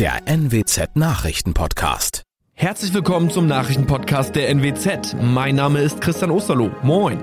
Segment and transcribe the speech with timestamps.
[0.00, 2.22] der NWZ Nachrichtenpodcast.
[2.54, 5.14] Herzlich willkommen zum Nachrichtenpodcast der NWZ.
[5.20, 6.70] Mein Name ist Christian Osterloh.
[6.82, 7.22] Moin.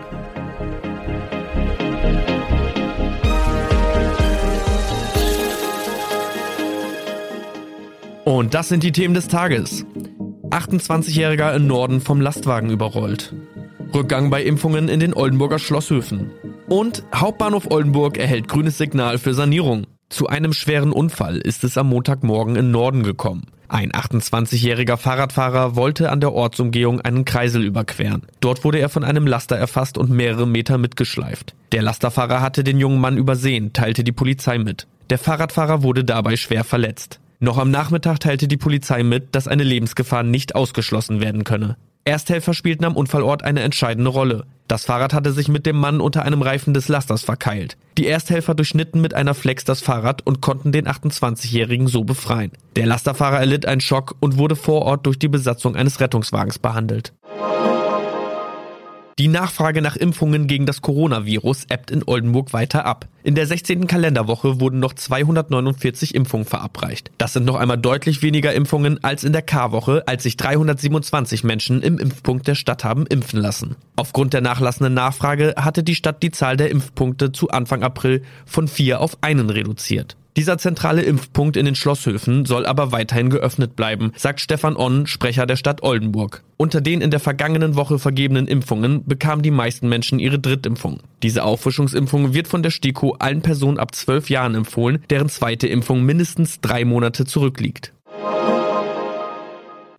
[8.25, 9.83] Und das sind die Themen des Tages.
[10.51, 13.33] 28-Jähriger im Norden vom Lastwagen überrollt.
[13.91, 16.29] Rückgang bei Impfungen in den Oldenburger Schlosshöfen.
[16.69, 19.87] Und Hauptbahnhof Oldenburg erhält grünes Signal für Sanierung.
[20.09, 23.47] Zu einem schweren Unfall ist es am Montagmorgen in Norden gekommen.
[23.67, 28.21] Ein 28-jähriger Fahrradfahrer wollte an der Ortsumgehung einen Kreisel überqueren.
[28.39, 31.53] Dort wurde er von einem Laster erfasst und mehrere Meter mitgeschleift.
[31.73, 34.87] Der Lasterfahrer hatte den jungen Mann übersehen, teilte die Polizei mit.
[35.09, 37.19] Der Fahrradfahrer wurde dabei schwer verletzt.
[37.39, 41.75] Noch am Nachmittag teilte die Polizei mit, dass eine Lebensgefahr nicht ausgeschlossen werden könne.
[42.05, 44.45] Ersthelfer spielten am Unfallort eine entscheidende Rolle.
[44.67, 47.77] Das Fahrrad hatte sich mit dem Mann unter einem Reifen des Lasters verkeilt.
[47.97, 52.51] Die Ersthelfer durchschnitten mit einer Flex das Fahrrad und konnten den 28-Jährigen so befreien.
[52.75, 57.13] Der Lasterfahrer erlitt einen Schock und wurde vor Ort durch die Besatzung eines Rettungswagens behandelt.
[59.19, 63.07] Die Nachfrage nach Impfungen gegen das Coronavirus ebbt in Oldenburg weiter ab.
[63.23, 63.87] In der 16.
[63.87, 67.09] Kalenderwoche wurden noch 249 Impfungen verabreicht.
[67.17, 71.81] Das sind noch einmal deutlich weniger Impfungen als in der K-Woche, als sich 327 Menschen
[71.81, 73.75] im Impfpunkt der Stadt haben impfen lassen.
[73.95, 78.67] Aufgrund der nachlassenden Nachfrage hatte die Stadt die Zahl der Impfpunkte zu Anfang April von
[78.67, 80.15] vier auf einen reduziert.
[80.35, 85.47] Dieser zentrale Impfpunkt in den Schlosshöfen soll aber weiterhin geöffnet bleiben, sagt Stefan Onn, Sprecher
[85.47, 86.43] der Stadt Oldenburg.
[86.59, 91.01] Unter den in der vergangenen Woche vergebenen Impfungen bekamen die meisten Menschen ihre Drittimpfung.
[91.21, 96.03] Diese Auffrischungsimpfung wird von der STIKO allen Personen ab zwölf Jahren empfohlen, deren zweite Impfung
[96.03, 97.93] mindestens drei Monate zurückliegt.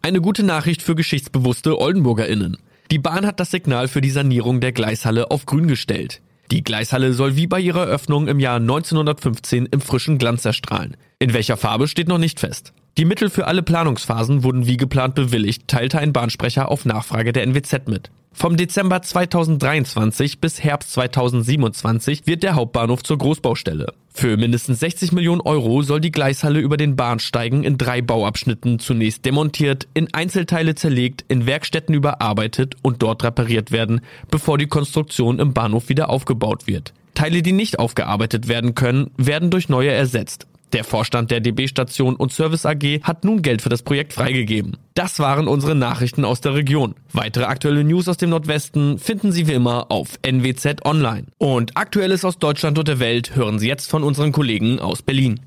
[0.02, 2.56] Eine gute Nachricht für geschichtsbewusste OldenburgerInnen.
[2.90, 6.20] Die Bahn hat das Signal für die Sanierung der Gleishalle auf grün gestellt.
[6.50, 10.96] Die Gleishalle soll wie bei ihrer Eröffnung im Jahr 1915 im frischen Glanz erstrahlen.
[11.20, 12.72] In welcher Farbe steht noch nicht fest.
[12.98, 17.44] Die Mittel für alle Planungsphasen wurden wie geplant bewilligt, teilte ein Bahnsprecher auf Nachfrage der
[17.44, 18.10] NWZ mit.
[18.32, 23.92] Vom Dezember 2023 bis Herbst 2027 wird der Hauptbahnhof zur Großbaustelle.
[24.12, 29.24] Für mindestens 60 Millionen Euro soll die Gleishalle über den Bahnsteigen in drei Bauabschnitten zunächst
[29.24, 35.52] demontiert, in Einzelteile zerlegt, in Werkstätten überarbeitet und dort repariert werden, bevor die Konstruktion im
[35.52, 36.94] Bahnhof wieder aufgebaut wird.
[37.14, 40.47] Teile, die nicht aufgearbeitet werden können, werden durch neue ersetzt.
[40.72, 44.76] Der Vorstand der DB Station und Service AG hat nun Geld für das Projekt freigegeben.
[44.94, 46.94] Das waren unsere Nachrichten aus der Region.
[47.12, 51.26] Weitere aktuelle News aus dem Nordwesten finden Sie wie immer auf NWZ Online.
[51.38, 55.40] Und Aktuelles aus Deutschland und der Welt hören Sie jetzt von unseren Kollegen aus Berlin.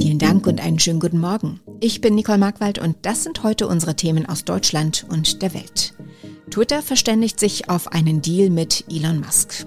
[0.00, 1.60] Vielen Dank und einen schönen guten Morgen.
[1.80, 5.94] Ich bin Nicole Markwald und das sind heute unsere Themen aus Deutschland und der Welt.
[6.50, 9.66] Twitter verständigt sich auf einen Deal mit Elon Musk.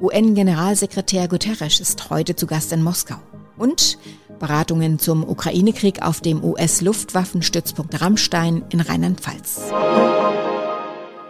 [0.00, 3.16] UN-Generalsekretär Guterres ist heute zu Gast in Moskau.
[3.56, 3.98] Und
[4.40, 9.72] Beratungen zum Ukraine-Krieg auf dem US-Luftwaffenstützpunkt Rammstein in Rheinland-Pfalz.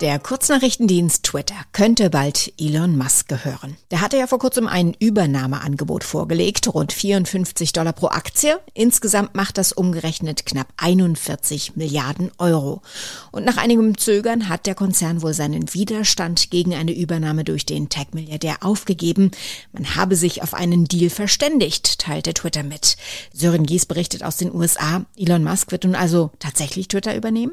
[0.00, 3.76] Der Kurznachrichtendienst Twitter könnte bald Elon Musk gehören.
[3.92, 8.58] Der hatte ja vor kurzem ein Übernahmeangebot vorgelegt, rund 54 Dollar pro Aktie.
[8.74, 12.82] Insgesamt macht das umgerechnet knapp 41 Milliarden Euro.
[13.30, 17.88] Und nach einigem Zögern hat der Konzern wohl seinen Widerstand gegen eine Übernahme durch den
[17.88, 19.30] Tech-Milliardär aufgegeben.
[19.72, 22.96] Man habe sich auf einen Deal verständigt, teilte Twitter mit.
[23.32, 25.06] Sören Gies berichtet aus den USA.
[25.16, 27.52] Elon Musk wird nun also tatsächlich Twitter übernehmen?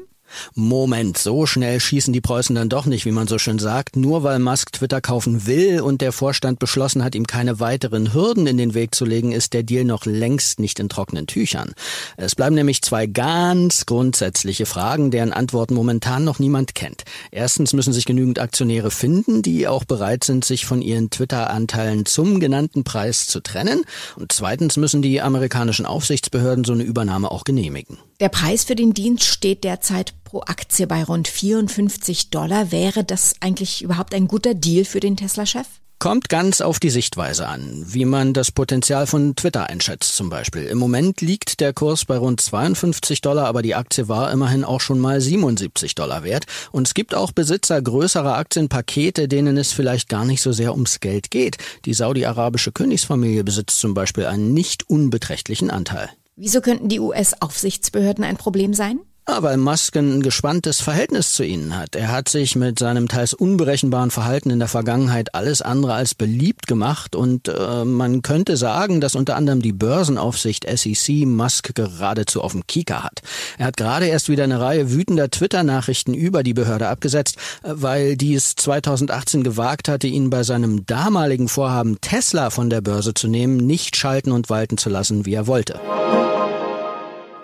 [0.54, 3.96] Moment, so schnell schießen die Preußen dann doch nicht, wie man so schön sagt.
[3.96, 8.46] Nur weil Musk Twitter kaufen will und der Vorstand beschlossen hat, ihm keine weiteren Hürden
[8.46, 11.72] in den Weg zu legen, ist der Deal noch längst nicht in trockenen Tüchern.
[12.16, 17.04] Es bleiben nämlich zwei ganz grundsätzliche Fragen, deren Antworten momentan noch niemand kennt.
[17.30, 22.40] Erstens müssen sich genügend Aktionäre finden, die auch bereit sind, sich von ihren Twitter-Anteilen zum
[22.40, 23.82] genannten Preis zu trennen.
[24.16, 27.98] Und zweitens müssen die amerikanischen Aufsichtsbehörden so eine Übernahme auch genehmigen.
[28.20, 32.70] Der Preis für den Dienst steht derzeit pro Aktie bei rund 54 Dollar.
[32.72, 35.66] Wäre das eigentlich überhaupt ein guter Deal für den Tesla-Chef?
[36.02, 40.64] Kommt ganz auf die Sichtweise an, wie man das Potenzial von Twitter einschätzt zum Beispiel.
[40.64, 44.80] Im Moment liegt der Kurs bei rund 52 Dollar, aber die Aktie war immerhin auch
[44.80, 46.46] schon mal 77 Dollar wert.
[46.72, 50.98] Und es gibt auch Besitzer größerer Aktienpakete, denen es vielleicht gar nicht so sehr ums
[50.98, 51.58] Geld geht.
[51.84, 56.10] Die saudi-arabische Königsfamilie besitzt zum Beispiel einen nicht unbeträchtlichen Anteil.
[56.34, 59.00] Wieso könnten die US-Aufsichtsbehörden ein Problem sein?
[59.26, 61.94] Weil Musk ein gespanntes Verhältnis zu ihnen hat.
[61.94, 66.66] Er hat sich mit seinem teils unberechenbaren Verhalten in der Vergangenheit alles andere als beliebt
[66.66, 72.52] gemacht und äh, man könnte sagen, dass unter anderem die Börsenaufsicht SEC Musk geradezu auf
[72.52, 73.22] dem Kieker hat.
[73.58, 78.16] Er hat gerade erst wieder eine Reihe wütender Twitter-Nachrichten über die Behörde abgesetzt, äh, weil
[78.16, 83.28] die es 2018 gewagt hatte, ihn bei seinem damaligen Vorhaben Tesla von der Börse zu
[83.28, 85.80] nehmen, nicht schalten und walten zu lassen, wie er wollte.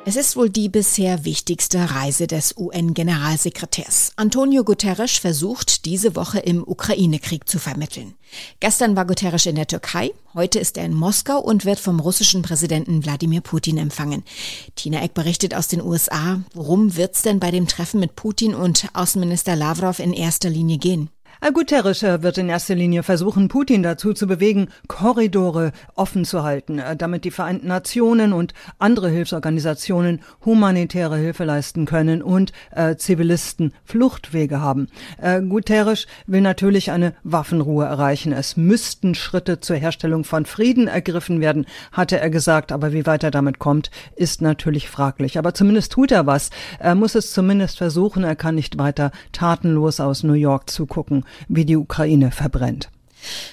[0.08, 4.12] Es ist wohl die bisher wichtigste Reise des UN-Generalsekretärs.
[4.16, 8.14] Antonio Guterres versucht, diese Woche im Ukraine-Krieg zu vermitteln.
[8.58, 12.40] Gestern war Guterres in der Türkei, heute ist er in Moskau und wird vom russischen
[12.40, 14.24] Präsidenten Wladimir Putin empfangen.
[14.76, 16.40] Tina Eck berichtet aus den USA.
[16.54, 21.10] Worum wird's denn bei dem Treffen mit Putin und Außenminister Lavrov in erster Linie gehen?
[21.52, 26.96] Guterres wird in erster Linie versuchen, Putin dazu zu bewegen, Korridore offen zu halten, äh,
[26.96, 34.60] damit die Vereinten Nationen und andere Hilfsorganisationen humanitäre Hilfe leisten können und äh, Zivilisten Fluchtwege
[34.60, 34.88] haben.
[35.22, 38.32] Äh, Guterres will natürlich eine Waffenruhe erreichen.
[38.32, 42.72] Es müssten Schritte zur Herstellung von Frieden ergriffen werden, hatte er gesagt.
[42.72, 45.38] Aber wie weit er damit kommt, ist natürlich fraglich.
[45.38, 46.50] Aber zumindest tut er was.
[46.78, 48.24] Er muss es zumindest versuchen.
[48.24, 52.90] Er kann nicht weiter tatenlos aus New York zugucken wie die Ukraine verbrennt.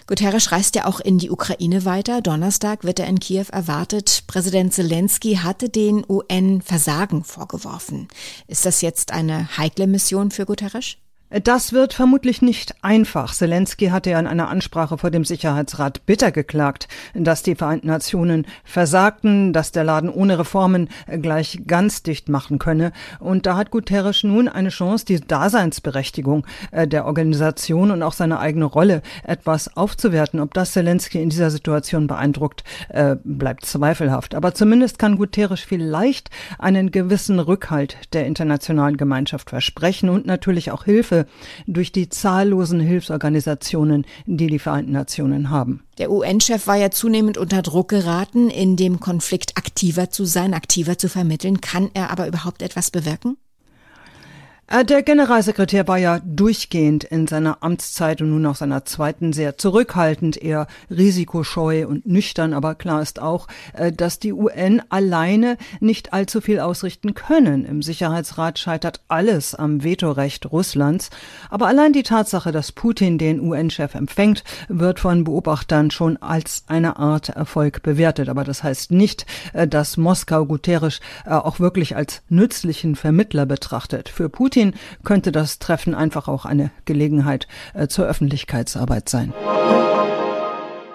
[0.07, 2.21] Guterres reist ja auch in die Ukraine weiter.
[2.21, 4.23] Donnerstag wird er in Kiew erwartet.
[4.27, 8.07] Präsident Zelensky hatte den UN Versagen vorgeworfen.
[8.47, 10.97] Ist das jetzt eine heikle Mission für Guterres?
[11.31, 13.33] Das wird vermutlich nicht einfach.
[13.33, 18.45] Zelensky hatte ja in einer Ansprache vor dem Sicherheitsrat bitter geklagt, dass die Vereinten Nationen
[18.63, 20.87] versagten, dass der Laden ohne Reformen
[21.21, 22.91] gleich ganz dicht machen könne.
[23.19, 28.37] Und da hat Guterres nun eine Chance, die Daseinsberechtigung äh, der Organisation und auch seine
[28.39, 30.39] eigene Rolle etwas aufzuwerten.
[30.39, 34.35] Ob das Zelensky in dieser Situation beeindruckt, äh, bleibt zweifelhaft.
[34.35, 36.29] Aber zumindest kann Guterres vielleicht
[36.59, 41.25] einen gewissen Rückhalt der internationalen Gemeinschaft versprechen und natürlich auch Hilfe Hilfe
[41.67, 45.83] durch die zahllosen Hilfsorganisationen, die die Vereinten Nationen haben.
[45.97, 50.97] Der UN-Chef war ja zunehmend unter Druck geraten, in dem Konflikt aktiver zu sein, aktiver
[50.97, 51.61] zu vermitteln.
[51.61, 53.37] Kann er aber überhaupt etwas bewirken?
[54.67, 59.57] Äh, der Generalsekretär war ja durchgehend in seiner Amtszeit und nun auch seiner zweiten sehr
[59.57, 62.53] zurückhaltend, eher risikoscheu und nüchtern.
[62.53, 67.63] Aber klar ist auch, äh, dass die UN alleine nicht allzu viel ausrichten können.
[67.63, 71.11] Im Sicherheitsrat scheitert alles am Vetorecht Russlands.
[71.51, 76.97] Aber allein die Tatsache, dass Putin den UN-Chef empfängt, wird von Beobachtern schon als eine
[76.97, 78.29] Art Erfolg bewertet.
[78.29, 84.09] Aber das heißt nicht, äh, dass Moskau Guterres auch wirklich als nützlichen Vermittler betrachtet.
[84.09, 84.73] Für Putin Putin
[85.03, 89.33] könnte das Treffen einfach auch eine Gelegenheit äh, zur Öffentlichkeitsarbeit sein.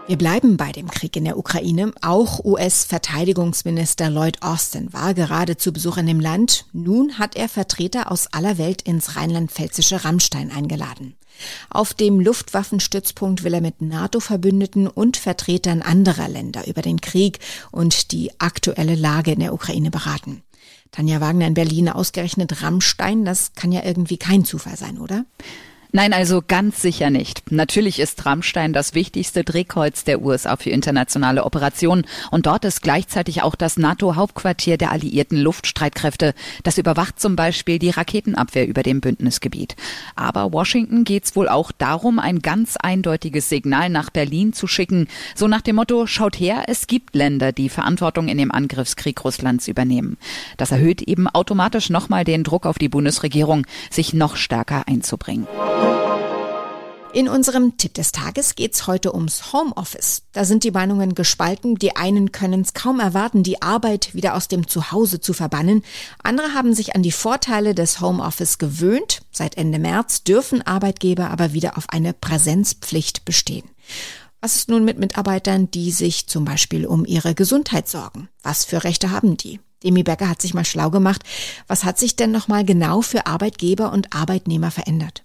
[0.07, 1.93] Wir bleiben bei dem Krieg in der Ukraine.
[2.01, 6.65] Auch US-Verteidigungsminister Lloyd Austin war gerade zu Besuch in dem Land.
[6.73, 11.17] Nun hat er Vertreter aus aller Welt ins rheinland-pfälzische Rammstein eingeladen.
[11.69, 17.41] Auf dem Luftwaffenstützpunkt will er mit NATO-Verbündeten und Vertretern anderer Länder über den Krieg
[17.71, 20.43] und die aktuelle Lage in der Ukraine beraten.
[20.91, 25.25] Tanja Wagner in Berlin ausgerechnet Rammstein, das kann ja irgendwie kein Zufall sein, oder?
[25.93, 27.51] Nein, also ganz sicher nicht.
[27.51, 33.43] Natürlich ist Rammstein das wichtigste Drehkreuz der USA für internationale Operationen und dort ist gleichzeitig
[33.43, 36.35] auch das NATO-Hauptquartier der alliierten Luftstreitkräfte.
[36.63, 39.75] Das überwacht zum Beispiel die Raketenabwehr über dem Bündnisgebiet.
[40.15, 45.09] Aber Washington geht es wohl auch darum, ein ganz eindeutiges Signal nach Berlin zu schicken.
[45.35, 49.67] So nach dem Motto, schaut her, es gibt Länder, die Verantwortung in dem Angriffskrieg Russlands
[49.67, 50.19] übernehmen.
[50.57, 55.49] Das erhöht eben automatisch nochmal den Druck auf die Bundesregierung, sich noch stärker einzubringen.
[57.13, 60.23] In unserem Tipp des Tages geht's heute ums Homeoffice.
[60.33, 61.75] Da sind die Meinungen gespalten.
[61.75, 65.83] Die einen können es kaum erwarten, die Arbeit wieder aus dem Zuhause zu verbannen.
[66.23, 69.23] Andere haben sich an die Vorteile des Homeoffice gewöhnt.
[69.33, 73.69] Seit Ende März dürfen Arbeitgeber aber wieder auf eine Präsenzpflicht bestehen.
[74.41, 78.29] Was ist nun mit Mitarbeitern, die sich zum Beispiel um ihre Gesundheit sorgen?
[78.45, 79.59] Was für Rechte haben die?
[79.83, 81.25] Demi Becker hat sich mal schlau gemacht.
[81.67, 85.25] Was hat sich denn nochmal genau für Arbeitgeber und Arbeitnehmer verändert?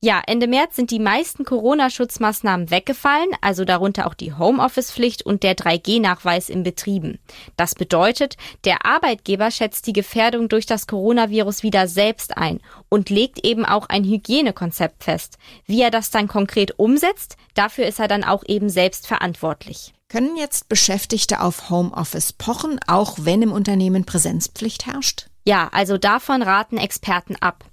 [0.00, 5.56] Ja, Ende März sind die meisten Corona-Schutzmaßnahmen weggefallen, also darunter auch die Homeoffice-Pflicht und der
[5.56, 7.18] 3G-Nachweis in Betrieben.
[7.56, 12.60] Das bedeutet, der Arbeitgeber schätzt die Gefährdung durch das Coronavirus wieder selbst ein
[12.90, 15.38] und legt eben auch ein Hygienekonzept fest.
[15.64, 19.94] Wie er das dann konkret umsetzt, dafür ist er dann auch eben selbst verantwortlich.
[20.08, 25.28] Können jetzt Beschäftigte auf Homeoffice pochen, auch wenn im Unternehmen Präsenzpflicht herrscht?
[25.46, 27.64] Ja, also davon raten Experten ab.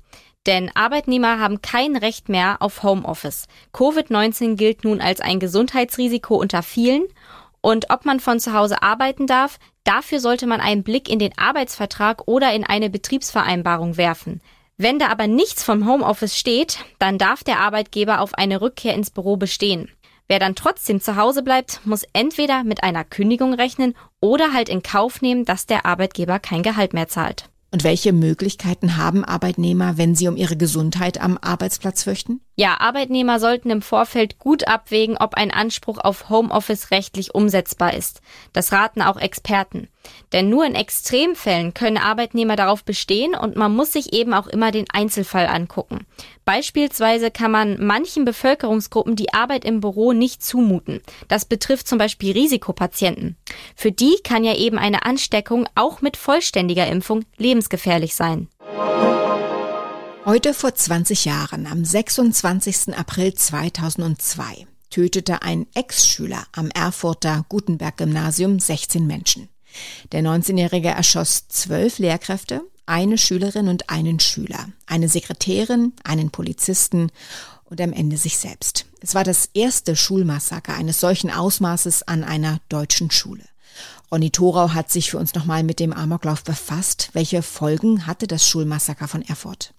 [0.47, 3.45] Denn Arbeitnehmer haben kein Recht mehr auf Homeoffice.
[3.73, 7.03] Covid-19 gilt nun als ein Gesundheitsrisiko unter vielen
[7.61, 11.37] Und ob man von zu Hause arbeiten darf, dafür sollte man einen Blick in den
[11.37, 14.41] Arbeitsvertrag oder in eine Betriebsvereinbarung werfen.
[14.77, 19.11] Wenn da aber nichts vom Homeoffice steht, dann darf der Arbeitgeber auf eine Rückkehr ins
[19.11, 19.91] Büro bestehen.
[20.27, 24.81] Wer dann trotzdem zu Hause bleibt, muss entweder mit einer Kündigung rechnen oder halt in
[24.81, 27.50] Kauf nehmen, dass der Arbeitgeber kein Gehalt mehr zahlt.
[27.73, 32.41] Und welche Möglichkeiten haben Arbeitnehmer, wenn sie um ihre Gesundheit am Arbeitsplatz fürchten?
[32.55, 38.21] Ja, Arbeitnehmer sollten im Vorfeld gut abwägen, ob ein Anspruch auf Homeoffice rechtlich umsetzbar ist.
[38.51, 39.87] Das raten auch Experten.
[40.33, 44.71] Denn nur in Extremfällen können Arbeitnehmer darauf bestehen und man muss sich eben auch immer
[44.71, 46.05] den Einzelfall angucken.
[46.43, 51.01] Beispielsweise kann man manchen Bevölkerungsgruppen die Arbeit im Büro nicht zumuten.
[51.29, 53.37] Das betrifft zum Beispiel Risikopatienten.
[53.75, 58.49] Für die kann ja eben eine Ansteckung auch mit vollständiger Impfung lebensgefährlich sein.
[60.23, 62.95] Heute vor 20 Jahren, am 26.
[62.95, 69.49] April 2002, tötete ein Ex-Schüler am Erfurter Gutenberg-Gymnasium 16 Menschen.
[70.11, 77.11] Der 19-Jährige erschoss zwölf Lehrkräfte, eine Schülerin und einen Schüler, eine Sekretärin, einen Polizisten
[77.65, 78.85] und am Ende sich selbst.
[78.99, 83.45] Es war das erste Schulmassaker eines solchen Ausmaßes an einer deutschen Schule.
[84.11, 87.09] Ronny Thorau hat sich für uns nochmal mit dem Amoklauf befasst.
[87.13, 89.73] Welche Folgen hatte das Schulmassaker von Erfurt?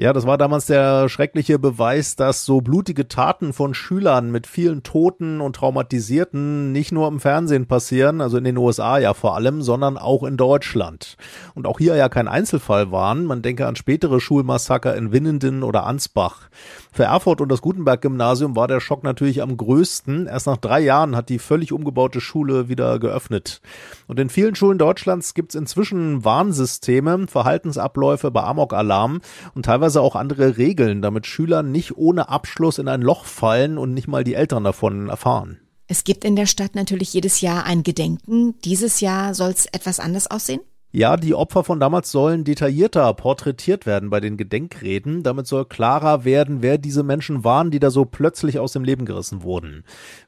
[0.00, 4.82] Ja, das war damals der schreckliche Beweis, dass so blutige Taten von Schülern mit vielen
[4.82, 9.60] Toten und Traumatisierten nicht nur im Fernsehen passieren, also in den USA ja vor allem,
[9.60, 11.18] sondern auch in Deutschland.
[11.54, 13.26] Und auch hier ja kein Einzelfall waren.
[13.26, 16.48] Man denke an spätere Schulmassaker in Winnenden oder Ansbach.
[16.92, 20.26] Für Erfurt und das Gutenberg-Gymnasium war der Schock natürlich am größten.
[20.26, 23.60] Erst nach drei Jahren hat die völlig umgebaute Schule wieder geöffnet.
[24.06, 29.20] Und in vielen Schulen Deutschlands gibt es inzwischen Warnsysteme, Verhaltensabläufe bei Amok-Alarm
[29.54, 33.92] und teilweise auch andere Regeln, damit Schüler nicht ohne Abschluss in ein Loch fallen und
[33.92, 35.58] nicht mal die Eltern davon erfahren.
[35.88, 38.54] Es gibt in der Stadt natürlich jedes Jahr ein Gedenken.
[38.64, 40.60] Dieses Jahr soll es etwas anders aussehen?
[40.92, 45.22] Ja, die Opfer von damals sollen detaillierter porträtiert werden bei den Gedenkreden.
[45.22, 49.04] Damit soll klarer werden, wer diese Menschen waren, die da so plötzlich aus dem Leben
[49.04, 49.84] gerissen wurden.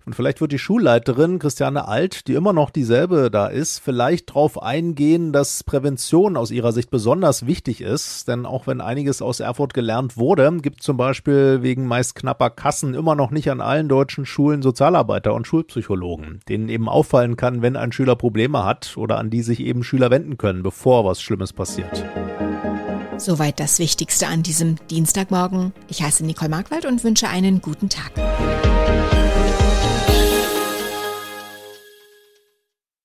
[0.06, 4.62] Und vielleicht wird die Schulleiterin Christiane Alt, die immer noch dieselbe da ist, vielleicht darauf
[4.62, 8.28] eingehen, dass Prävention aus ihrer Sicht besonders wichtig ist.
[8.28, 12.94] Denn auch wenn einiges aus Erfurt gelernt wurde, gibt zum Beispiel wegen meist knapper Kassen
[12.94, 17.74] immer noch nicht an allen deutschen Schulen Sozialarbeiter und Schulpsychologen, denen eben auffallen kann, wenn
[17.74, 21.22] ein Schüler Probleme hat oder an die sich eben Schüler wenden können können, bevor was
[21.22, 22.04] Schlimmes passiert.
[23.16, 25.72] Soweit das Wichtigste an diesem Dienstagmorgen.
[25.88, 28.12] Ich heiße Nicole Markwald und wünsche einen guten Tag.